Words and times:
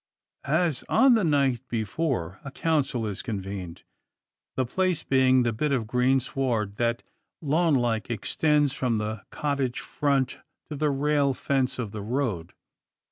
As 0.47 0.83
on 0.89 1.13
the 1.13 1.23
night 1.23 1.61
before, 1.67 2.39
a 2.43 2.49
council 2.49 3.05
is 3.05 3.21
convened, 3.21 3.83
the 4.55 4.65
place 4.65 5.03
being 5.03 5.43
the 5.43 5.53
bit 5.53 5.71
of 5.71 5.85
green 5.85 6.19
sward, 6.19 6.77
that, 6.77 7.03
lawn 7.39 7.75
like, 7.75 8.09
extends 8.09 8.73
from 8.73 8.97
the 8.97 9.23
cottage 9.29 9.79
front 9.79 10.39
to 10.69 10.75
the 10.75 10.89
rail 10.89 11.35
fence 11.35 11.77
of 11.77 11.91
the 11.91 12.01
road. 12.01 12.53